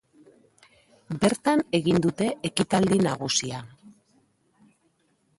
[1.25, 3.59] Bertan egin dute ekitaldi nagusia.